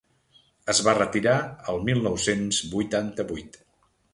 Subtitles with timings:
[0.73, 1.35] Es va retirar
[1.73, 3.63] el mil nou-cents vuitanta-vuit.